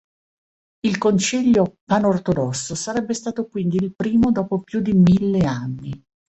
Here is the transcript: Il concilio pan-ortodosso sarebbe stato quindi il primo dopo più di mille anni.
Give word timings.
Il 0.87 0.97
concilio 0.97 1.75
pan-ortodosso 1.85 2.73
sarebbe 2.73 3.13
stato 3.13 3.45
quindi 3.45 3.75
il 3.75 3.93
primo 3.93 4.31
dopo 4.31 4.61
più 4.61 4.79
di 4.79 4.93
mille 4.93 5.41
anni. 5.45 6.03